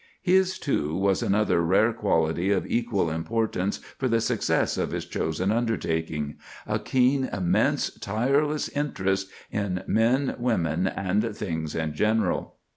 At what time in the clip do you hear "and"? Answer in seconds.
10.87-11.35